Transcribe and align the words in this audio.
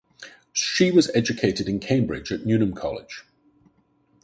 She 0.51 0.89
was 0.89 1.11
educated 1.13 1.69
in 1.69 1.79
Cambridge 1.79 2.31
at 2.31 2.43
Newnham 2.43 2.73
College. 2.73 3.23